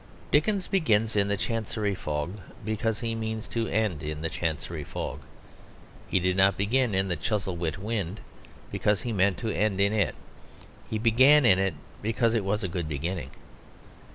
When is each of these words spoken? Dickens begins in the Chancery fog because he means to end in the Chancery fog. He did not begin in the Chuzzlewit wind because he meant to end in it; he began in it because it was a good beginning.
Dickens 0.31 0.67
begins 0.67 1.15
in 1.15 1.27
the 1.27 1.37
Chancery 1.37 1.93
fog 1.93 2.39
because 2.65 3.01
he 3.01 3.13
means 3.13 3.47
to 3.49 3.67
end 3.67 4.01
in 4.01 4.21
the 4.23 4.29
Chancery 4.31 4.83
fog. 4.83 5.19
He 6.07 6.19
did 6.19 6.35
not 6.35 6.57
begin 6.57 6.95
in 6.95 7.07
the 7.07 7.15
Chuzzlewit 7.15 7.77
wind 7.77 8.19
because 8.71 9.03
he 9.03 9.13
meant 9.13 9.37
to 9.37 9.51
end 9.51 9.79
in 9.79 9.93
it; 9.93 10.15
he 10.89 10.97
began 10.97 11.45
in 11.45 11.59
it 11.59 11.75
because 12.01 12.33
it 12.33 12.43
was 12.43 12.63
a 12.63 12.67
good 12.67 12.89
beginning. 12.89 13.29